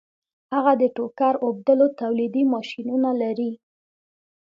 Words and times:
هغه 0.53 0.73
د 0.81 0.83
ټوکر 0.95 1.33
اوبدلو 1.45 1.87
تولیدي 2.01 2.43
ماشینونه 2.53 3.09
لري 3.21 3.51